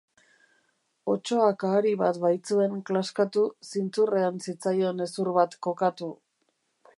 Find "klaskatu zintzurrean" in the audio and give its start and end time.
2.87-4.41